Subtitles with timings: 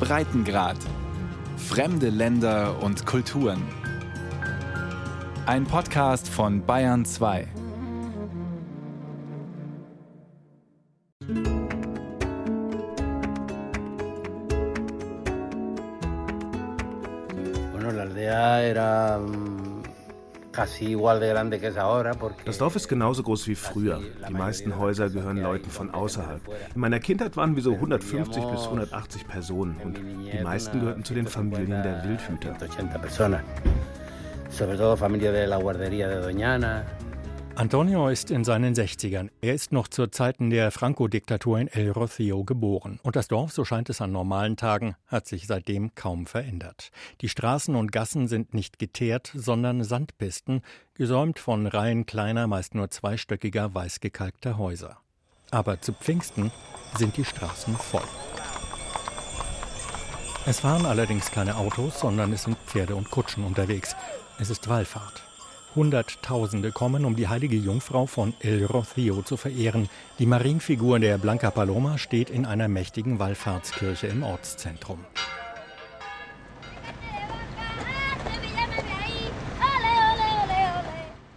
[0.00, 0.76] Breitengrad.
[1.56, 3.62] Fremde Länder und Kulturen.
[5.46, 7.48] Ein Podcast von Bayern 2.
[17.72, 19.20] Bueno, la aldea era
[22.44, 24.00] das Dorf ist genauso groß wie früher.
[24.28, 26.40] Die meisten Häuser gehören Leuten von außerhalb.
[26.74, 31.14] In meiner Kindheit waren wir so 150 bis 180 Personen und die meisten gehörten zu
[31.14, 32.56] den Familien der Wildhüter.
[34.50, 36.82] Sobre todo familia de la guardería de Doñana,
[37.58, 39.30] Antonio ist in seinen 60ern.
[39.40, 43.00] Er ist noch zu Zeiten der Franco-Diktatur in El Rocío geboren.
[43.02, 46.92] Und das Dorf, so scheint es an normalen Tagen, hat sich seitdem kaum verändert.
[47.20, 50.62] Die Straßen und Gassen sind nicht geteert, sondern Sandpisten,
[50.94, 54.98] gesäumt von Reihen kleiner, meist nur zweistöckiger, weißgekalkter Häuser.
[55.50, 56.52] Aber zu Pfingsten
[56.96, 58.06] sind die Straßen voll.
[60.46, 63.96] Es fahren allerdings keine Autos, sondern es sind Pferde und Kutschen unterwegs.
[64.38, 65.24] Es ist Wallfahrt.
[65.74, 69.88] Hunderttausende kommen, um die heilige Jungfrau von El Rocío zu verehren.
[70.18, 74.98] Die Marienfigur der Blanca Paloma steht in einer mächtigen Wallfahrtskirche im Ortszentrum.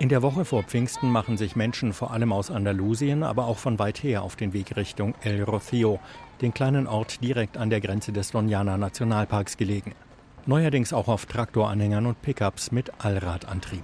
[0.01, 3.77] In der Woche vor Pfingsten machen sich Menschen vor allem aus Andalusien, aber auch von
[3.77, 5.99] weit her auf den Weg Richtung El Rocío,
[6.41, 9.93] den kleinen Ort direkt an der Grenze des Doñana Nationalparks gelegen.
[10.47, 13.83] Neuerdings auch auf Traktoranhängern und Pickups mit Allradantrieb.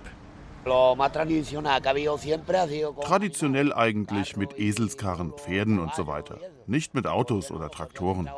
[3.04, 6.40] Traditionell eigentlich mit Eselskarren, Pferden und so weiter.
[6.66, 8.30] Nicht mit Autos oder Traktoren.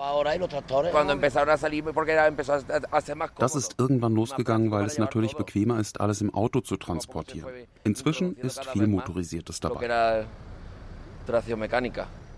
[3.37, 7.49] Das ist irgendwann losgegangen, weil es natürlich bequemer ist, alles im Auto zu transportieren.
[7.83, 10.25] Inzwischen ist viel Motorisiertes dabei.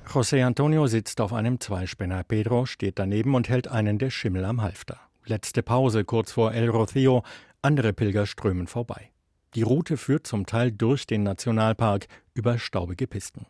[0.08, 2.23] José Antonio sitzt auf einem Zweispänner.
[2.23, 5.00] Pedro steht daneben und hält einen der Schimmel am Halfter.
[5.26, 7.23] Letzte Pause kurz vor El Rocío.
[7.61, 9.11] Andere Pilger strömen vorbei.
[9.54, 13.45] Die Route führt zum Teil durch den Nationalpark über staubige Pisten.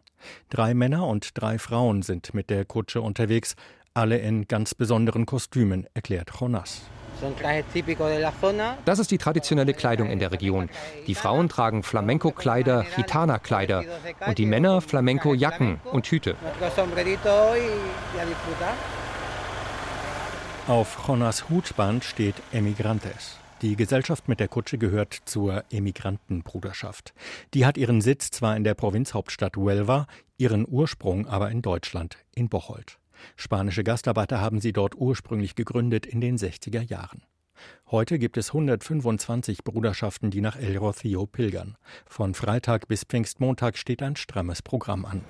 [0.50, 3.56] Drei Männer und drei Frauen sind mit der Kutsche unterwegs,
[3.94, 6.82] alle in ganz besonderen Kostümen, erklärt Jonas.
[8.86, 10.70] Das ist die traditionelle Kleidung in der Region.
[11.06, 13.84] Die Frauen tragen Flamenco-Kleider, Gitana-Kleider
[14.26, 16.36] und die Männer Flamenco-Jacken und Hüte.
[20.68, 23.41] Auf Jonas Hutband steht Emigrantes.
[23.62, 27.14] Die Gesellschaft mit der Kutsche gehört zur Emigrantenbruderschaft.
[27.54, 30.08] Die hat ihren Sitz zwar in der Provinzhauptstadt Huelva,
[30.38, 32.98] ihren Ursprung aber in Deutschland, in Bocholt.
[33.36, 37.22] Spanische Gastarbeiter haben sie dort ursprünglich gegründet in den 60er Jahren.
[37.92, 41.78] Heute gibt es 125 Bruderschaften, die nach El Rocío pilgern.
[42.08, 45.22] Von Freitag bis Pfingstmontag steht ein strammes Programm an.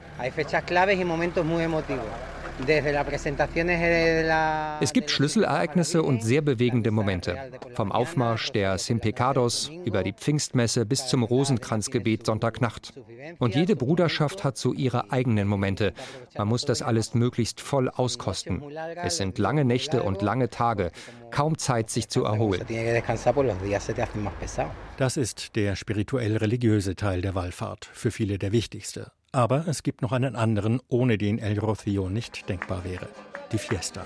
[4.80, 7.38] Es gibt Schlüsselereignisse und sehr bewegende Momente.
[7.74, 12.94] Vom Aufmarsch der Simpecados über die Pfingstmesse bis zum Rosenkranzgebet Sonntagnacht.
[13.40, 15.94] Und jede Bruderschaft hat so ihre eigenen Momente.
[16.38, 18.62] Man muss das alles möglichst voll auskosten.
[18.96, 20.92] Es sind lange Nächte und lange Tage.
[21.32, 22.66] Kaum Zeit, sich zu erholen.
[24.98, 29.12] Das ist der spirituell-religiöse Teil der Wallfahrt, für viele der wichtigste.
[29.34, 33.08] Aber es gibt noch einen anderen, ohne den El Rocío nicht denkbar wäre.
[33.54, 34.06] Die Fiesta.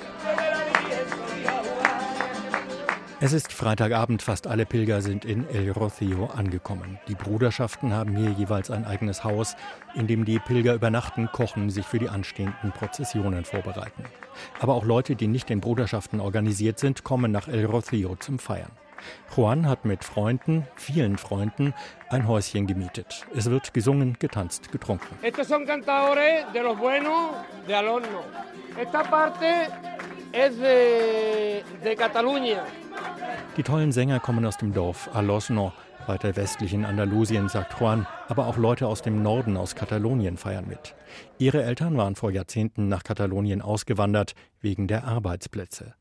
[3.19, 6.99] Es ist Freitagabend, fast alle Pilger sind in El Rocío angekommen.
[7.07, 9.55] Die Bruderschaften haben hier jeweils ein eigenes Haus,
[9.95, 14.03] in dem die Pilger übernachten, kochen, sich für die anstehenden Prozessionen vorbereiten.
[14.59, 18.71] Aber auch Leute, die nicht in Bruderschaften organisiert sind, kommen nach El Rocío zum Feiern.
[19.35, 21.73] Juan hat mit Freunden, vielen Freunden,
[22.09, 23.25] ein Häuschen gemietet.
[23.35, 25.07] Es wird gesungen, getanzt, getrunken.
[25.21, 27.31] Estos son cantadores de los buenos
[27.67, 28.23] de Alorno.
[28.79, 29.67] Esta parte
[30.31, 32.63] es de, de Cataluña.
[33.57, 35.71] Die tollen Sänger kommen aus dem Dorf Alosno,
[36.07, 40.67] weiter westlich in Andalusien, sagt Juan, aber auch Leute aus dem Norden, aus Katalonien feiern
[40.67, 40.95] mit.
[41.37, 45.93] Ihre Eltern waren vor Jahrzehnten nach Katalonien ausgewandert, wegen der Arbeitsplätze.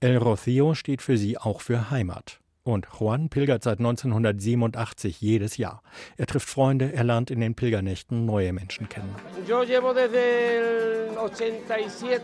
[0.00, 2.40] El Rocío steht für sie auch für Heimat.
[2.62, 5.82] Und Juan pilgert seit 1987 jedes Jahr.
[6.18, 9.14] Er trifft Freunde, er lernt in den Pilgernächten neue Menschen kennen.
[9.46, 12.20] Yo llevo desde el 87.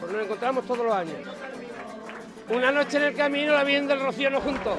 [0.00, 1.16] Nos encontramos todos los años.
[2.48, 4.76] Una noche en el camino, la Virgen del Rocío nos juntó.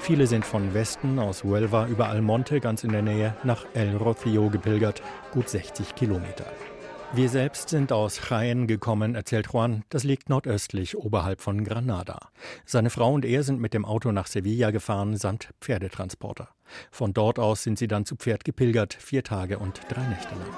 [0.00, 4.50] Viele sind von Westen aus Huelva über Almonte ganz in der Nähe nach El Rocío
[4.50, 5.02] gepilgert,
[5.32, 6.44] gut 60 Kilometer.
[7.16, 9.84] Wir selbst sind aus Jaén gekommen, erzählt Juan.
[9.88, 12.18] Das liegt nordöstlich oberhalb von Granada.
[12.64, 16.48] Seine Frau und er sind mit dem Auto nach Sevilla gefahren, samt Pferdetransporter.
[16.90, 20.48] Von dort aus sind sie dann zu Pferd gepilgert, vier Tage und drei Nächte lang.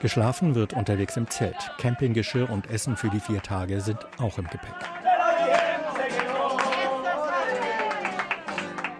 [0.00, 1.72] Geschlafen wird unterwegs im Zelt.
[1.78, 5.03] Campinggeschirr und Essen für die vier Tage sind auch im Gepäck.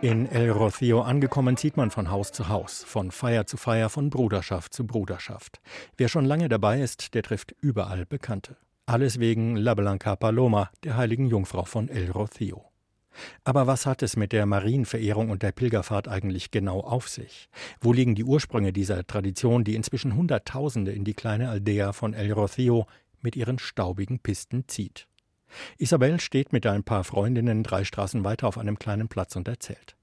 [0.04, 4.10] In El Rocío angekommen zieht man von Haus zu Haus, von Feier zu Feier, von
[4.10, 5.62] Bruderschaft zu Bruderschaft.
[5.96, 8.58] Wer schon lange dabei ist, der trifft überall Bekannte.
[8.84, 12.64] Alles wegen La Blanca Paloma, der heiligen Jungfrau von El Rocío.
[13.44, 17.48] Aber was hat es mit der Marienverehrung und der Pilgerfahrt eigentlich genau auf sich?
[17.80, 22.30] Wo liegen die Ursprünge dieser Tradition, die inzwischen Hunderttausende in die kleine Aldea von El
[22.34, 22.84] Rocío
[23.22, 25.08] mit ihren staubigen Pisten zieht?
[25.78, 29.96] Isabel steht mit ein paar Freundinnen drei Straßen weiter auf einem kleinen Platz und erzählt.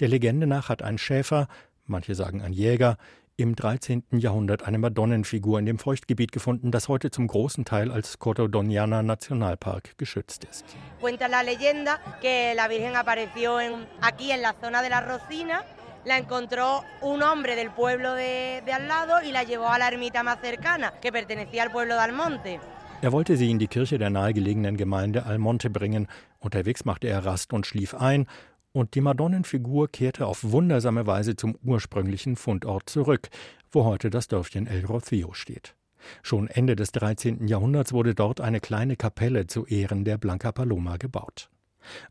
[0.00, 1.48] Der Legende nach hat ein Schäfer,
[1.86, 2.96] manche sagen ein Jäger,
[3.38, 4.02] im 13.
[4.12, 9.98] Jahrhundert eine Madonnenfigur in dem Feuchtgebiet gefunden, das heute zum großen Teil als Cordoniana Nationalpark
[9.98, 10.64] geschützt ist.
[11.00, 14.40] Cuenta la leyenda que la Virgen apareció en, aquí en
[14.82, 15.64] de la Rocina
[16.06, 19.90] la encontró un hombre del pueblo de, de, al lado y la llevó a la
[21.70, 22.60] pueblo de Almonte.
[23.02, 26.08] Er wollte sie in die Kirche der nahegelegenen Gemeinde Almonte bringen.
[26.38, 28.26] Unterwegs machte er Rast und schlief ein
[28.72, 33.28] und die Madonnenfigur kehrte auf wundersame Weise zum ursprünglichen Fundort zurück,
[33.70, 35.74] wo heute das Dörfchen El Rocío steht.
[36.22, 37.48] Schon Ende des 13.
[37.48, 41.48] Jahrhunderts wurde dort eine kleine Kapelle zu Ehren der Blanca Paloma gebaut.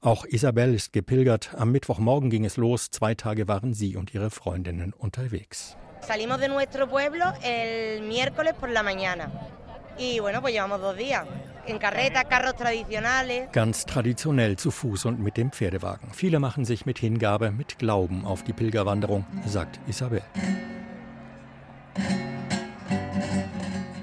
[0.02, 1.54] Auch Isabel ist gepilgert.
[1.56, 2.90] Am Mittwochmorgen ging es los.
[2.92, 5.78] Zwei Tage waren sie und ihre Freundinnen unterwegs.
[6.02, 9.32] Salimos de nuestro pueblo el miércoles por la mañana.
[9.98, 11.26] Y bueno, pues llevamos dos días.
[11.68, 13.50] In carreta, carros tradicionales.
[13.52, 16.12] Ganz traditionell zu Fuß und mit dem Pferdewagen.
[16.12, 20.22] Viele machen sich mit Hingabe, mit Glauben auf die Pilgerwanderung, sagt Isabel.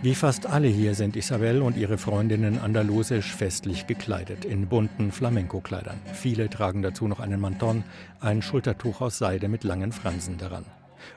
[0.02, 6.00] Wie fast alle hier sind Isabel und ihre Freundinnen andalusisch festlich gekleidet, in bunten Flamenco-Kleidern.
[6.12, 7.84] Viele tragen dazu noch einen Manton,
[8.18, 10.64] ein Schultertuch aus Seide mit langen Fransen daran.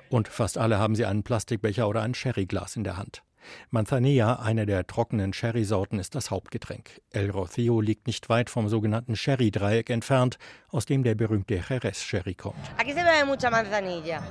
[0.09, 3.23] Und fast alle haben sie einen Plastikbecher oder ein Sherryglas in der Hand.
[3.69, 7.01] Manzanilla, eine der trockenen Sherry-Sorten, ist das Hauptgetränk.
[7.11, 10.37] El Rocío liegt nicht weit vom sogenannten Sherry-Dreieck entfernt,
[10.69, 12.55] aus dem der berühmte Jerez-Sherry kommt.
[12.77, 14.21] Aquí se bebe mucha manzanilla.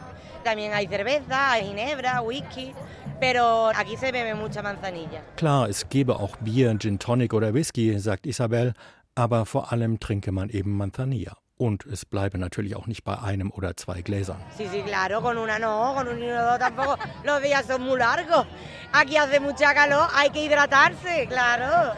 [0.45, 2.75] También hay cerveza, hay ginebra, whisky,
[3.19, 5.23] pero aquí se bebe mucha manzanilla.
[5.37, 8.75] Klar, es gebe auch Bier, Gin Tonic oder Whisky, sagt Isabel,
[9.15, 11.37] aber vor allem trinke man eben Manzanilla.
[11.65, 14.37] Und es bleibe natürlich auch nicht bei einem oder zwei Gläsern.
[14.55, 16.99] Sí, sí, claro, con una no, con un dos tampoco.
[17.25, 18.47] Los días son muy largos.
[18.93, 21.95] Aquí hace mucha calor, hay que hidratarse, claro.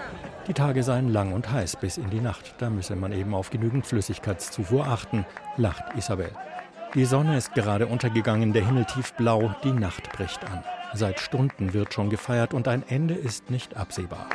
[0.47, 2.55] Die Tage seien lang und heiß bis in die Nacht.
[2.59, 5.27] Da müsse man eben auf genügend Flüssigkeitszufuhr achten,
[5.57, 6.31] lacht Isabel.
[6.95, 10.63] Die Sonne ist gerade untergegangen, der Himmel tiefblau, die Nacht bricht an.
[10.95, 14.29] Seit Stunden wird schon gefeiert und ein Ende ist nicht absehbar.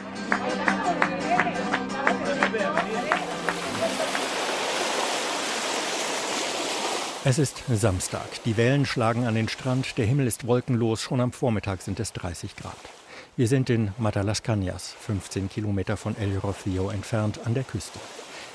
[7.24, 8.26] Es ist Samstag.
[8.46, 12.14] Die Wellen schlagen an den Strand, der Himmel ist wolkenlos, schon am Vormittag sind es
[12.14, 12.74] 30 Grad.
[13.38, 18.00] Wir sind in Matalascañas, 15 Kilometer von El Rocío entfernt, an der Küste.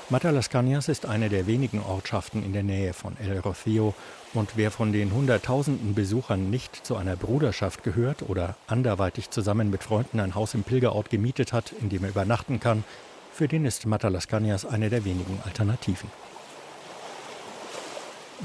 [0.09, 3.93] Matalascañas ist eine der wenigen Ortschaften in der Nähe von El Rocío
[4.33, 9.81] und wer von den Hunderttausenden Besuchern nicht zu einer Bruderschaft gehört oder anderweitig zusammen mit
[9.81, 12.83] Freunden ein Haus im Pilgerort gemietet hat, in dem er übernachten kann,
[13.31, 16.09] für den ist Matalascañas eine der wenigen Alternativen.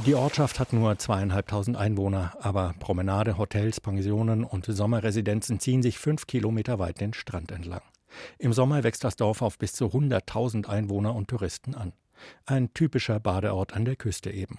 [0.06, 6.26] Die Ortschaft hat nur zweieinhalbtausend Einwohner, aber Promenade, Hotels, Pensionen und Sommerresidenzen ziehen sich fünf
[6.26, 7.82] Kilometer weit den Strand entlang.
[8.38, 11.93] Im Sommer wächst das Dorf auf bis zu hunderttausend Einwohner und Touristen an.
[12.46, 14.58] Ein typischer Badeort an der Küste eben.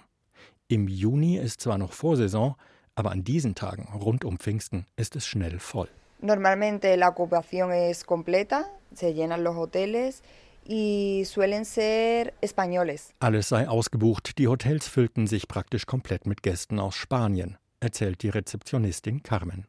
[0.68, 2.54] Im Juni ist zwar noch Vorsaison,
[2.94, 5.88] aber an diesen Tagen rund um Pfingsten ist es schnell voll.
[6.20, 10.22] Normalmente la ocupación es completa, se llenan los hoteles
[13.18, 18.30] Alles sei ausgebucht, die Hotels füllten sich praktisch komplett mit Gästen aus Spanien, erzählt die
[18.30, 19.66] Rezeptionistin Carmen.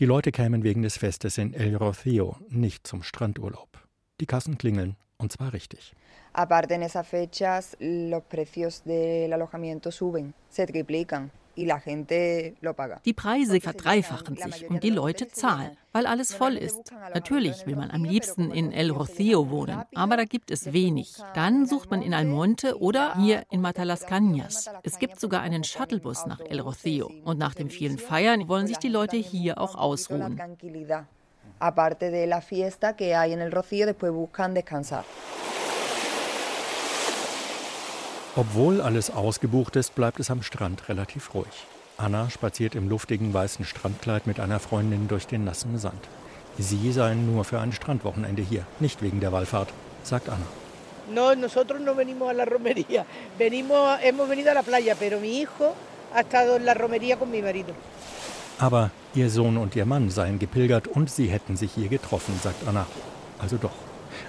[0.00, 3.68] Die Leute kämen wegen des Festes in El Rocío, nicht zum Strandurlaub.
[4.20, 5.94] Die Kassen klingeln, und zwar richtig.
[6.32, 11.30] Aparte en esas fechas los precios del alojamiento suben, se triplican.
[11.56, 16.92] Die Preise verdreifachen sich und die Leute zahlen, weil alles voll ist.
[17.14, 21.14] Natürlich will man am liebsten in El Rocío wohnen, aber da gibt es wenig.
[21.34, 24.70] Dann sucht man in Almonte oder hier in Matalascañas.
[24.82, 28.78] Es gibt sogar einen Shuttlebus nach El Rocío und nach dem vielen Feiern wollen sich
[28.78, 30.40] die Leute hier auch ausruhen.
[31.58, 35.04] Aparte de la fiesta que hay en El Rocío, después buscan descansar.
[38.34, 41.66] Obwohl alles ausgebucht ist, bleibt es am Strand relativ ruhig.
[41.98, 46.08] Anna spaziert im luftigen weißen Strandkleid mit einer Freundin durch den nassen Sand.
[46.58, 49.68] Sie seien nur für ein Strandwochenende hier, nicht wegen der Wallfahrt,
[50.02, 50.46] sagt Anna.
[51.12, 53.04] No, nosotros no venimos a la romería.
[53.36, 55.74] Venimos, hemos venido a la playa, pero mi hijo
[56.14, 57.74] ha estado en la romería con mi marido.
[58.58, 62.66] Aber ihr Sohn und ihr Mann seien gepilgert und sie hätten sich hier getroffen, sagt
[62.66, 62.86] Anna.
[63.38, 63.76] Also doch.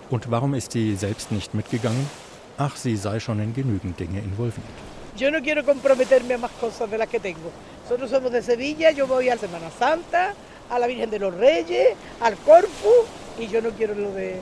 [0.10, 2.10] Und warum ist sie selbst nicht mitgegangen?
[2.58, 4.78] Ach, sie sei schon in genügend Dinge involviert.
[5.16, 7.52] Yo no quiero comprometerme a más cosas de las que tengo.
[7.84, 10.34] Nosotros somos de Sevilla, yo voy a Semana Santa,
[10.70, 13.06] a la Virgen de los Reyes, al Corpus
[13.40, 14.42] y yo no quiero lo de.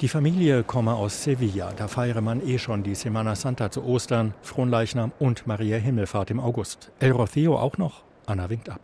[0.00, 1.72] Die Familie komme aus Sevilla.
[1.72, 6.40] Da feiere man eh schon die Semana Santa zu Ostern, Fronleichnam und Maria Himmelfahrt im
[6.40, 6.90] August.
[6.98, 8.02] El Rocío auch noch?
[8.26, 8.80] Anna winkt ab.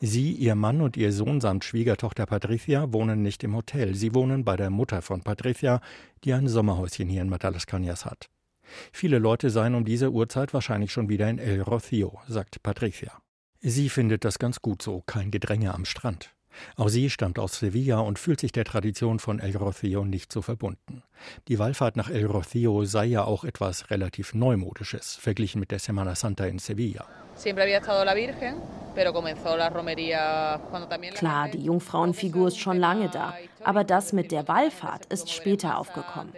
[0.00, 3.94] Sie, ihr Mann und ihr Sohn samt Schwiegertochter Patricia wohnen nicht im Hotel.
[3.94, 5.80] Sie wohnen bei der Mutter von Patricia,
[6.24, 8.28] die ein Sommerhäuschen hier in Matalascañas hat.
[8.92, 13.20] Viele Leute seien um diese Uhrzeit wahrscheinlich schon wieder in El Rocío, sagt Patricia.
[13.60, 16.34] Sie findet das ganz gut so, kein Gedränge am Strand.
[16.76, 20.42] Auch sie stammt aus Sevilla und fühlt sich der Tradition von El Rocío nicht so
[20.42, 21.02] verbunden.
[21.48, 26.14] Die Wallfahrt nach El Rocío sei ja auch etwas relativ Neumodisches, verglichen mit der Semana
[26.14, 27.04] Santa in Sevilla.
[31.14, 33.34] Klar, die Jungfrauenfigur ist schon lange da,
[33.68, 36.32] aber das mit der Wallfahrt ist später aufgekommen.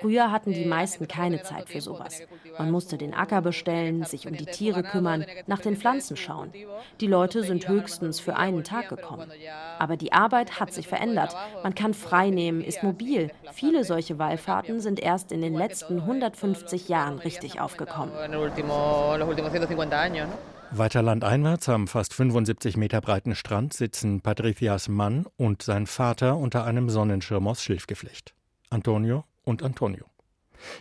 [0.00, 2.22] Früher hatten die meisten keine Zeit für sowas.
[2.60, 6.52] Man musste den Acker bestellen, sich um die Tiere kümmern, nach den Pflanzen schauen.
[7.00, 9.28] Die Leute sind höchstens für einen Tag gekommen.
[9.80, 11.34] Aber die Arbeit hat sich verändert.
[11.64, 13.32] Man kann frei nehmen, ist mobil.
[13.52, 18.12] Viele solche Wallfahrten sind erst in den letzten 150 Jahren richtig aufgekommen.
[20.78, 26.64] Weiter landeinwärts am fast 75 Meter breiten Strand sitzen Patricias Mann und sein Vater unter
[26.64, 28.34] einem Sonnenschirm aus Schilfgeflecht.
[28.68, 30.04] Antonio und Antonio.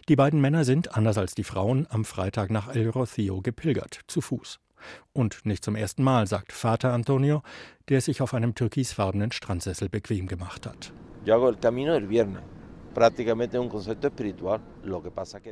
[0.09, 4.21] Die beiden Männer sind, anders als die Frauen, am Freitag nach El Rocío gepilgert, zu
[4.21, 4.59] Fuß.
[5.13, 7.41] Und nicht zum ersten Mal, sagt Vater Antonio,
[7.89, 10.91] der sich auf einem türkisfarbenen Strandsessel bequem gemacht hat.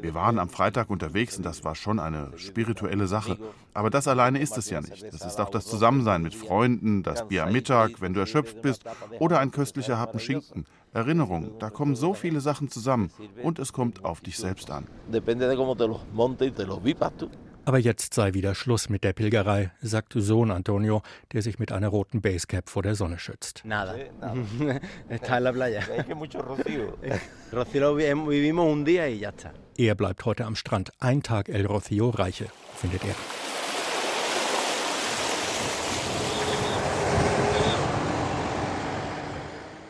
[0.02, 3.38] Wir waren am Freitag unterwegs und das war schon eine spirituelle Sache.
[3.74, 5.04] Aber das alleine ist es ja nicht.
[5.14, 8.84] Das ist auch das Zusammensein mit Freunden, das Bier am Mittag, wenn du erschöpft bist,
[9.20, 10.66] oder ein köstlicher Happen Schinken.
[10.94, 14.88] Erinnerung, da kommen so viele Sachen zusammen und es kommt auf dich selbst an.
[17.66, 21.02] Aber jetzt sei wieder Schluss mit der Pilgerei, sagt Sohn Antonio,
[21.32, 23.62] der sich mit einer roten Basecap vor der Sonne schützt.
[23.64, 23.96] Nada.
[25.10, 25.82] Está en la playa.
[27.54, 27.96] Rocío
[28.30, 29.54] vivimos un día y ya está.
[29.78, 30.92] Er bleibt heute am Strand.
[31.00, 33.16] Ein Tag El Rocío reiche, findet er.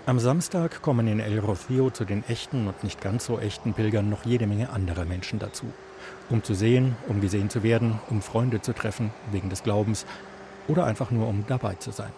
[0.06, 4.10] Am Samstag kommen in El Rocío zu den echten und nicht ganz so echten Pilgern
[4.10, 5.66] noch jede Menge anderer Menschen dazu.
[6.30, 10.06] Um zu sehen, um gesehen zu werden, um Freunde zu treffen, wegen des Glaubens
[10.68, 12.12] oder einfach nur um dabei zu sein.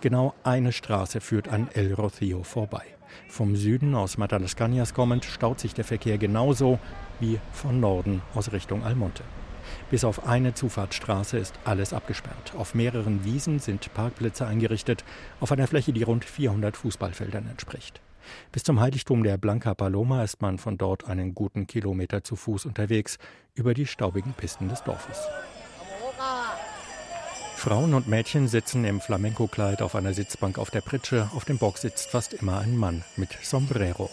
[0.00, 2.82] Genau eine Straße führt an El Rocío vorbei.
[3.28, 6.78] Vom Süden aus Matalascañas kommend staut sich der Verkehr genauso
[7.20, 9.22] wie von Norden aus Richtung Almonte.
[9.90, 12.54] Bis auf eine Zufahrtsstraße ist alles abgesperrt.
[12.56, 15.04] Auf mehreren Wiesen sind Parkplätze eingerichtet,
[15.40, 18.00] auf einer Fläche, die rund 400 Fußballfeldern entspricht.
[18.52, 22.66] Bis zum Heiligtum der Blanca Paloma ist man von dort einen guten Kilometer zu Fuß
[22.66, 23.18] unterwegs
[23.54, 25.28] über die staubigen Pisten des Dorfes.
[27.56, 31.28] Frauen und Mädchen sitzen im Flamenco-Kleid auf einer Sitzbank auf der Pritsche.
[31.34, 34.10] Auf dem Bock sitzt fast immer ein Mann mit Sombrero.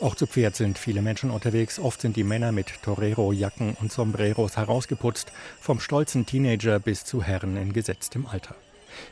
[0.00, 1.78] Auch zu Pferd sind viele Menschen unterwegs.
[1.78, 7.56] Oft sind die Männer mit Torero-Jacken und Sombreros herausgeputzt, vom stolzen Teenager bis zu Herren
[7.56, 8.54] in gesetztem Alter.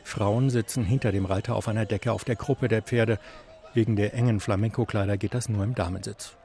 [0.03, 3.19] Frauen sitzen hinter dem Reiter auf einer Decke auf der Gruppe der Pferde.
[3.73, 6.35] Wegen der engen Flamenco-Kleider geht das nur im Damensitz.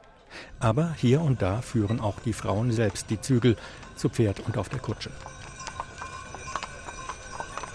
[0.59, 3.55] Aber hier und da führen auch die Frauen selbst die Zügel
[3.95, 5.11] zu Pferd und auf der Kutsche.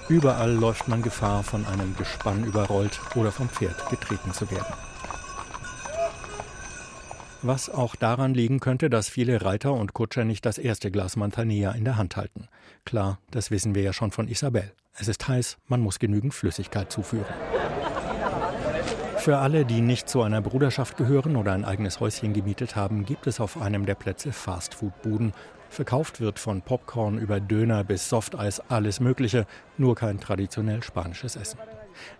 [0.09, 4.75] Überall läuft man Gefahr, von einem Gespann überrollt oder vom Pferd getreten zu werden
[7.47, 11.73] was auch daran liegen könnte, dass viele Reiter und Kutscher nicht das erste Glas Mantanilla
[11.73, 12.49] in der Hand halten.
[12.85, 14.73] Klar, das wissen wir ja schon von Isabel.
[14.97, 17.27] Es ist heiß, man muss genügend Flüssigkeit zuführen.
[19.25, 23.27] Für alle, die nicht zu einer Bruderschaft gehören oder ein eigenes Häuschen gemietet haben, gibt
[23.27, 25.33] es auf einem der Plätze Fastfood-Buden.
[25.71, 29.47] Verkauft wird von Popcorn über Döner bis Softeis alles Mögliche,
[29.79, 31.59] nur kein traditionell spanisches Essen.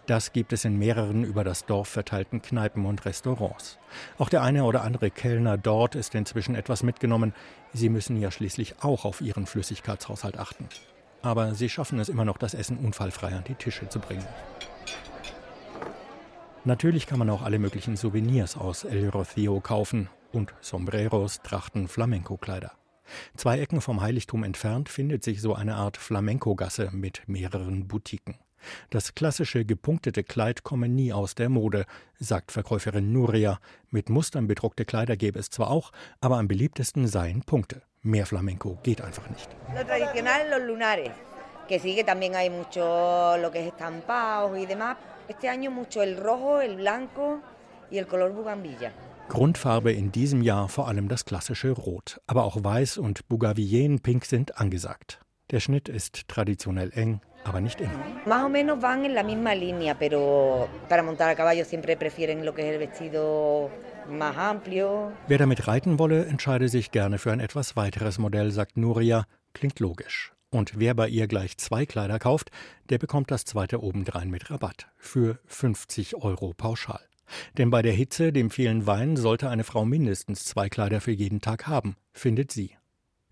[0.07, 3.79] Das gibt es in mehreren über das Dorf verteilten Kneipen und Restaurants.
[4.17, 7.35] Auch der eine oder andere Kellner dort ist inzwischen etwas mitgenommen.
[7.75, 10.71] Sie müssen ja schließlich auch auf ihren Flüssigkeitshaushalt achten.
[11.21, 14.25] Aber sie schaffen es immer noch, das Essen unfallfrei an die Tische zu bringen.
[16.67, 22.73] Natürlich kann man auch alle möglichen Souvenirs aus El Rocío kaufen und Sombreros, Trachten, Flamenco-Kleider.
[23.37, 28.37] Zwei Ecken vom Heiligtum entfernt findet sich so eine Art Flamenco-Gasse mit mehreren Boutiquen.
[28.89, 31.85] Das klassische gepunktete Kleid komme nie aus der Mode,
[32.19, 33.59] sagt Verkäuferin Nuria.
[33.91, 35.93] Mit Mustern bedruckte Kleider gäbe es zwar auch,
[36.23, 37.83] aber am beliebtesten seien Punkte.
[38.01, 39.51] Mehr Flamenco geht einfach nicht.
[41.69, 44.97] Los lunares, que también hay mucho lo que es estampados y demás.
[45.29, 47.41] Este año mucho el rojo, el blanco
[47.91, 48.93] y el color bugambilla.
[49.29, 54.59] Grundfarbe in diesem Jahr vor allem das klassische Rot, aber auch Weiß und Bougavillienpink sind
[54.59, 55.19] angesagt.
[55.51, 57.93] Der Schnitt ist traditionell eng, aber nicht immer.
[58.27, 62.45] Más o menos van en la misma línea, pero para montar a caballo siempre prefieren
[62.45, 63.71] lo que es el vestido
[64.11, 65.13] más amplio.
[65.27, 69.25] Wer damit reiten wolle, entscheide sich gerne für ein etwas weiteres Modell, sagt Nuria.
[69.55, 70.34] Klingt logisch.
[70.55, 72.53] Und wer bei ihr gleich zwei Kleider kauft,
[72.89, 77.01] der bekommt das zweite obendrein mit Rabatt für 50 Euro pauschal.
[77.59, 81.41] Denn bei der Hitze, dem vielen Wein, sollte eine Frau mindestens zwei Kleider für jeden
[81.41, 82.71] Tag haben, findet sie.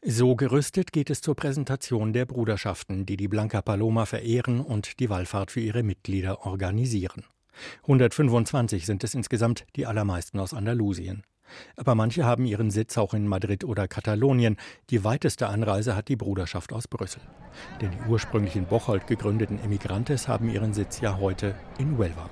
[0.05, 5.09] So gerüstet geht es zur Präsentation der Bruderschaften, die die Blanca Paloma verehren und die
[5.09, 7.23] Wallfahrt für ihre Mitglieder organisieren.
[7.83, 11.23] 125 sind es insgesamt, die allermeisten aus Andalusien.
[11.77, 14.57] Aber manche haben ihren Sitz auch in Madrid oder Katalonien.
[14.91, 17.23] Die weiteste Anreise hat die Bruderschaft aus Brüssel.
[17.81, 22.29] Denn die ursprünglich in Bocholt gegründeten Emigrantes haben ihren Sitz ja heute in Huelva.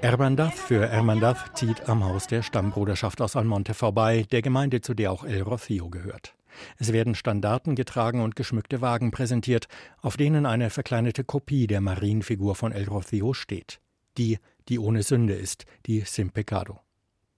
[0.00, 5.12] Hermandad für Hermandad zieht am Haus der Stammbruderschaft aus Almonte vorbei, der Gemeinde, zu der
[5.12, 6.34] auch El Rocío gehört.
[6.78, 9.68] Es werden Standarten getragen und geschmückte Wagen präsentiert,
[10.00, 13.80] auf denen eine verkleinerte Kopie der Marienfigur von El Rocío steht.
[14.18, 16.80] Die, die ohne Sünde ist, die Sin Pecado.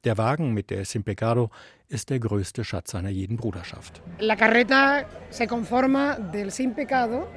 [0.04, 1.50] Der Wagen mit der Sin Pecado
[1.88, 4.02] ist der größte Schatz einer jeden Bruderschaft.
[4.18, 7.28] La carreta se conforma del Sin Pecado.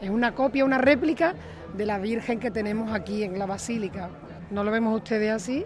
[0.00, 1.34] Es una copia, una réplica
[1.76, 4.10] de la Virgen que tenemos aquí en la Basílica.
[4.50, 5.64] No lo vemos ustedes así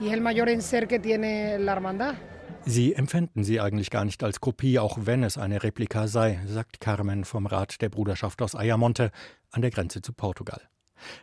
[0.00, 2.14] y es el mayor enser que tiene la hermandad.
[2.64, 6.80] Sie empfänden sie eigentlich gar nicht als Kopie, auch wenn es eine Replika sei, sagt
[6.80, 9.10] Carmen vom Rat der Bruderschaft aus Ayamonte
[9.50, 10.60] an der Grenze zu Portugal.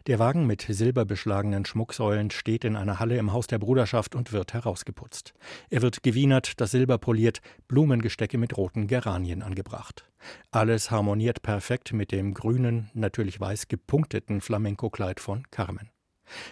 [0.08, 4.54] Der Wagen mit silberbeschlagenen Schmucksäulen steht in einer Halle im Haus der Bruderschaft und wird
[4.54, 5.34] herausgeputzt.
[5.70, 10.06] Er wird gewienert, das Silber poliert, Blumengestecke mit roten Geranien angebracht.
[10.52, 15.90] Alles harmoniert perfekt mit dem grünen, natürlich weiß gepunkteten Flamenco-Kleid von Carmen.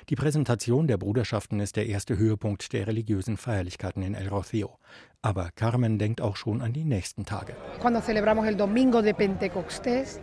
[0.09, 4.69] Die Präsentation der Bruderschaften ist der erste Höhepunkt der religiösen Feierlichkeiten in El Rocío.
[5.21, 7.55] Aber Carmen denkt auch schon an die nächsten Tage.
[7.79, 10.19] Cuando celebramos el domingo de Pentecostés,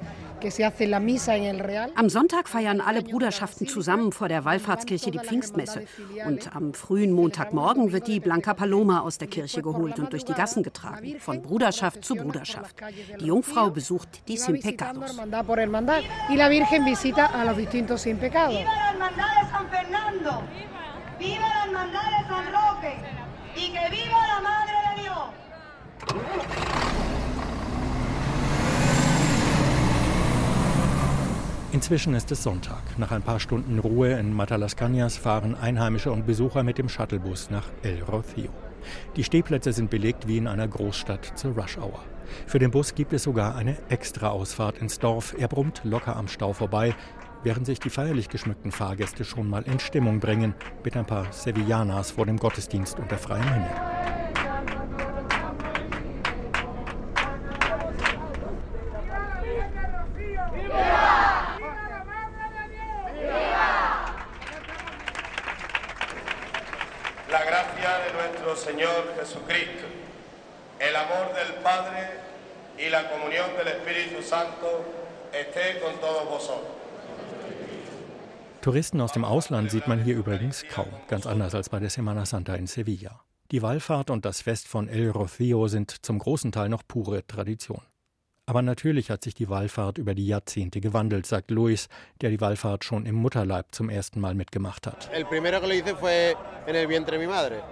[1.94, 5.84] am Sonntag feiern alle Bruderschaften zusammen vor der Wallfahrtskirche die Pfingstmesse.
[6.26, 10.34] Und am frühen Montagmorgen wird die Blanca Paloma aus der Kirche geholt und durch die
[10.34, 12.76] Gassen getragen, von Bruderschaft zu Bruderschaft.
[13.20, 15.18] Die Jungfrau besucht die Sin Pecados.
[21.20, 22.96] Viva la hermandad de San Roque
[23.54, 26.69] y que viva la Madre de Dios.
[31.72, 32.82] Inzwischen ist es Sonntag.
[32.98, 37.68] Nach ein paar Stunden Ruhe in Matalascañas fahren Einheimische und Besucher mit dem Shuttlebus nach
[37.84, 38.50] El Rocío.
[39.14, 42.02] Die Stehplätze sind belegt wie in einer Großstadt zur Rush Hour.
[42.48, 45.36] Für den Bus gibt es sogar eine Extra-Ausfahrt ins Dorf.
[45.38, 46.92] Er brummt locker am Stau vorbei,
[47.44, 52.10] während sich die feierlich geschmückten Fahrgäste schon mal in Stimmung bringen mit ein paar Sevillanas
[52.10, 53.70] vor dem Gottesdienst unter freiem Himmel.
[68.60, 69.86] Señor Jesucristo,
[70.78, 72.08] el amor del Padre
[72.76, 74.84] y la comunión del Espíritu Santo
[75.32, 76.70] esté con todos vosotros.
[78.62, 82.26] Touristen aus dem Ausland sieht man hier übrigens kaum, ganz anders als bei der Semana
[82.26, 83.22] Santa in Sevilla.
[83.52, 87.80] Die Wallfahrt und das Fest von El Rocío sind zum großen Teil noch pure Tradition.
[88.44, 91.88] Aber natürlich hat sich die Wallfahrt über die Jahrzehnte gewandelt, sagt Luis,
[92.20, 95.08] der die Wallfahrt schon im Mutterleib zum ersten Mal mitgemacht hat.
[95.10, 96.34] El primero que lo hice fue
[96.66, 97.62] en el vientre mi madre.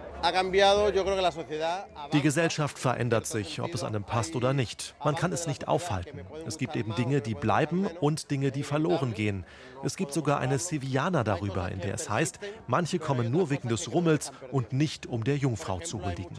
[2.12, 4.94] Die Gesellschaft verändert sich, ob es einem passt oder nicht.
[5.04, 6.20] Man kann es nicht aufhalten.
[6.46, 9.44] Es gibt eben Dinge, die bleiben und Dinge, die verloren gehen.
[9.84, 13.92] Es gibt sogar eine Sevillana darüber, in der es heißt, manche kommen nur wegen des
[13.92, 16.36] Rummels und nicht um der Jungfrau zu huldigen.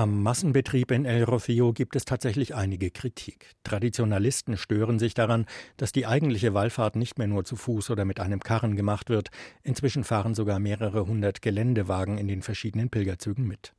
[0.00, 3.50] Am Massenbetrieb in El Rocío gibt es tatsächlich einige Kritik.
[3.64, 5.44] Traditionalisten stören sich daran,
[5.76, 9.28] dass die eigentliche Wallfahrt nicht mehr nur zu Fuß oder mit einem Karren gemacht wird.
[9.62, 13.74] Inzwischen fahren sogar mehrere hundert Geländewagen in den verschiedenen Pilgerzügen mit.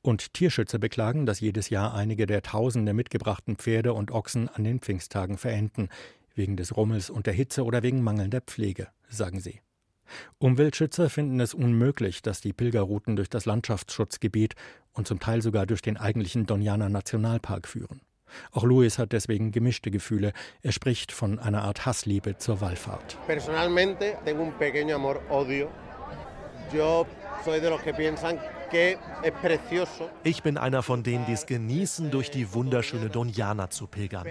[0.00, 4.78] Und Tierschützer beklagen, dass jedes Jahr einige der Tausende mitgebrachten Pferde und Ochsen an den
[4.78, 5.88] Pfingsttagen verenden,
[6.36, 9.58] wegen des Rummels und der Hitze oder wegen mangelnder Pflege, sagen sie.
[10.38, 14.54] Umweltschützer finden es unmöglich, dass die Pilgerrouten durch das Landschaftsschutzgebiet
[14.92, 18.00] und zum Teil sogar durch den eigentlichen Doniana Nationalpark führen.
[18.52, 20.32] Auch Luis hat deswegen gemischte Gefühle.
[20.62, 23.18] Er spricht von einer Art Hassliebe zur Wallfahrt.
[23.26, 25.70] Personalmente tengo un pequeño amor odio.
[26.72, 27.06] Yo
[30.24, 34.26] ich bin einer von denen, die es genießen, durch die wunderschöne Doniana zu pilgern.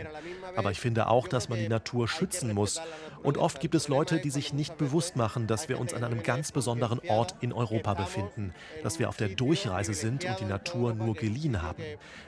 [0.55, 2.81] Aber ich finde auch, dass man die Natur schützen muss.
[3.23, 6.23] Und oft gibt es Leute, die sich nicht bewusst machen, dass wir uns an einem
[6.23, 10.93] ganz besonderen Ort in Europa befinden, dass wir auf der Durchreise sind und die Natur
[10.93, 11.83] nur geliehen haben.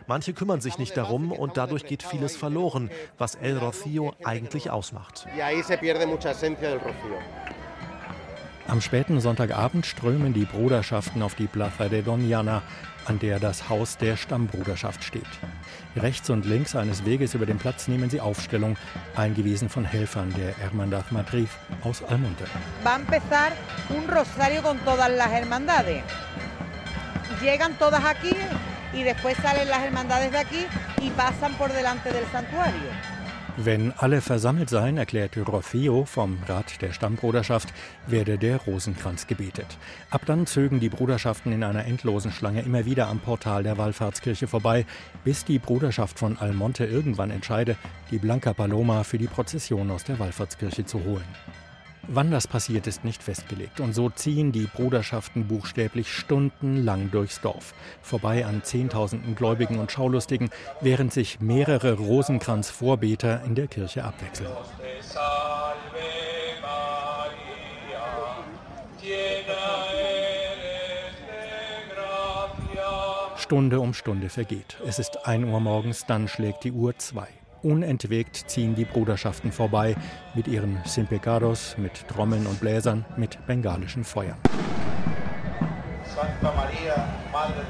[0.07, 5.27] Manche kümmern sich nicht darum und dadurch geht vieles verloren, was El Rocío eigentlich ausmacht.
[5.35, 7.54] Y ahí se pierde mucha esencia del Rocío.
[8.67, 12.63] Am späten Sonntagabend strömen die Bruderschaften auf die Plaza de Doñana,
[13.05, 15.27] an der das Haus der Stammbruderschaft steht.
[15.95, 18.75] Rechts und links eines Weges über den Platz nehmen sie Aufstellung,
[19.15, 21.47] eingewiesen von Helfern der Hermandad Madrid
[21.83, 22.45] aus Almonte.
[22.83, 23.51] Va a empezar
[23.89, 26.03] un rosario con todas las hermandades.
[27.41, 28.35] Llegan todas aquí
[28.93, 30.65] y después salen las hermandades de aquí
[31.01, 33.14] y pasan por delante del santuario.
[33.57, 37.73] Wenn alle versammelt seien, erklärte Rothio vom Rat der Stammbruderschaft,
[38.05, 39.77] werde der Rosenkranz gebetet.
[40.09, 44.47] Ab dann zögen die Bruderschaften in einer endlosen Schlange immer wieder am Portal der Wallfahrtskirche
[44.47, 44.85] vorbei,
[45.23, 47.77] bis die Bruderschaft von Almonte irgendwann entscheide,
[48.11, 51.23] die Blanca Paloma für die Prozession aus der Wallfahrtskirche zu holen.
[52.07, 53.79] Wann das passiert, ist nicht festgelegt.
[53.79, 60.49] Und so ziehen die Bruderschaften buchstäblich stundenlang durchs Dorf, vorbei an Zehntausenden Gläubigen und Schaulustigen,
[60.81, 64.49] während sich mehrere Rosenkranz-Vorbeter in der Kirche abwechseln.
[73.37, 74.77] Stunde um Stunde vergeht.
[74.87, 77.27] Es ist 1 Uhr morgens, dann schlägt die Uhr 2.
[77.65, 79.95] Unentwegt ziehen die Bruderschaften vorbei
[80.35, 84.37] mit ihren Simpecados, mit Trommeln und Bläsern, mit bengalischen Feuern.
[86.03, 87.64] Santa Maria, Madre.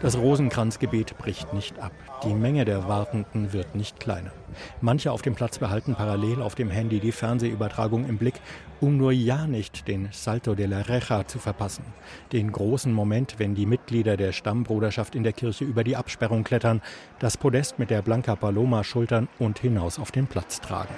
[0.00, 1.92] Das Rosenkranzgebet bricht nicht ab.
[2.24, 4.32] Die Menge der Wartenden wird nicht kleiner.
[4.80, 8.40] Manche auf dem Platz behalten parallel auf dem Handy die Fernsehübertragung im Blick,
[8.80, 11.84] um nur ja nicht den Salto de la Reja zu verpassen.
[12.32, 16.80] Den großen Moment, wenn die Mitglieder der Stammbruderschaft in der Kirche über die Absperrung klettern,
[17.18, 20.94] das Podest mit der Blanca Paloma schultern und hinaus auf den Platz tragen.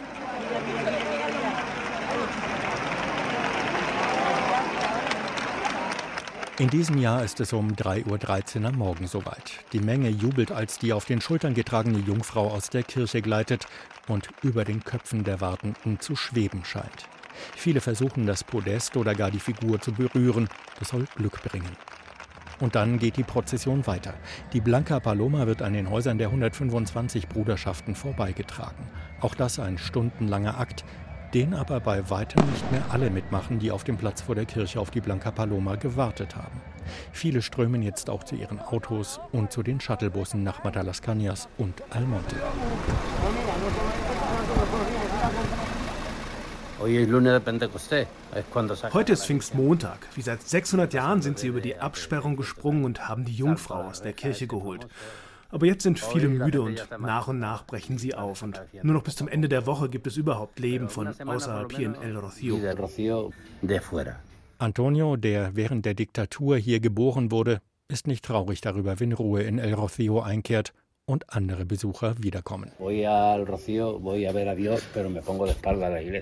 [6.62, 9.64] In diesem Jahr ist es um 3.13 Uhr am Morgen soweit.
[9.72, 13.66] Die Menge jubelt, als die auf den Schultern getragene Jungfrau aus der Kirche gleitet
[14.06, 17.08] und über den Köpfen der Wartenden zu schweben scheint.
[17.56, 20.48] Viele versuchen, das Podest oder gar die Figur zu berühren.
[20.78, 21.76] Das soll Glück bringen.
[22.60, 24.14] Und dann geht die Prozession weiter.
[24.52, 28.88] Die Blanca Paloma wird an den Häusern der 125 Bruderschaften vorbeigetragen.
[29.20, 30.84] Auch das ein stundenlanger Akt,
[31.34, 34.80] den aber bei weitem nicht mehr alle mitmachen, die auf dem Platz vor der Kirche
[34.80, 36.60] auf die Blanca Paloma gewartet haben.
[37.12, 42.36] Viele strömen jetzt auch zu ihren Autos und zu den Shuttlebussen nach Madalascañas und Almonte.
[48.92, 50.08] Heute ist Pfingstmontag.
[50.16, 54.02] Wie seit 600 Jahren sind sie über die Absperrung gesprungen und haben die Jungfrau aus
[54.02, 54.88] der Kirche geholt.
[55.52, 58.42] Aber jetzt sind viele müde und nach und nach brechen sie auf.
[58.42, 61.86] Und nur noch bis zum Ende der Woche gibt es überhaupt Leben von außerhalb hier
[61.86, 63.30] in El Rocío.
[64.58, 69.58] Antonio, der während der Diktatur hier geboren wurde, ist nicht traurig darüber, wenn Ruhe in
[69.58, 70.72] El Rocío einkehrt
[71.04, 72.70] und andere Besucher wiederkommen.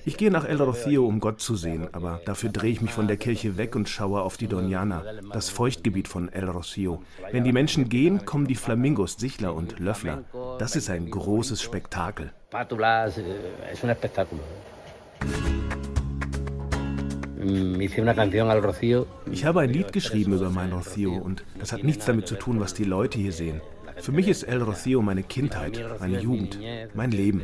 [0.04, 3.06] Ich gehe nach El Rocío, um Gott zu sehen, aber dafür drehe ich mich von
[3.06, 7.00] der Kirche weg und schaue auf die Doñana, das Feuchtgebiet von El Rocío.
[7.30, 10.24] Wenn die Menschen gehen, kommen die Flamingos, Sichler und Löffler.
[10.58, 12.32] Das ist ein großes Spektakel.
[19.30, 22.60] Ich habe ein Lied geschrieben über mein Rocío und das hat nichts damit zu tun,
[22.60, 23.60] was die Leute hier sehen.
[24.02, 26.58] Für mich ist El Rocío meine Kindheit, meine Jugend,
[26.94, 27.42] mein Leben.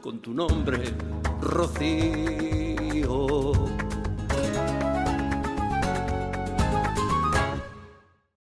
[0.00, 0.78] Con tu nombre,
[1.42, 2.71] Rocío.